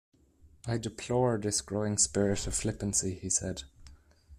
"I 0.65 0.79
deplore 0.79 1.37
this 1.37 1.61
growing 1.61 1.99
spirit 1.99 2.47
of 2.47 2.55
flippancy," 2.55 3.19
he 3.21 3.29
said. 3.29 3.65